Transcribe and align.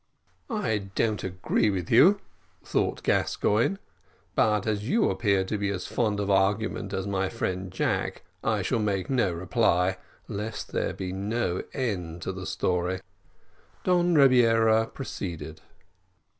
"I 0.49 0.79
don't 0.95 1.23
agree 1.23 1.69
with 1.69 1.91
you," 1.91 2.21
thought 2.63 3.03
Gascoigne; 3.03 3.77
"but 4.33 4.65
as 4.65 4.89
you 4.89 5.11
appear 5.11 5.43
to 5.43 5.59
be 5.59 5.69
as 5.69 5.85
fond 5.85 6.19
of 6.19 6.27
argument 6.31 6.91
as 6.91 7.05
my 7.05 7.29
friend 7.29 7.71
Jack, 7.71 8.23
I 8.43 8.63
shall 8.63 8.79
make 8.79 9.11
no 9.11 9.31
reply, 9.31 9.97
lest 10.27 10.71
there 10.71 10.95
he 10.97 11.11
no 11.11 11.61
end 11.75 12.23
to 12.23 12.31
the 12.31 12.47
story." 12.47 13.01
Don 13.83 14.15
Rebiera 14.15 14.87
proceeded. 14.87 15.61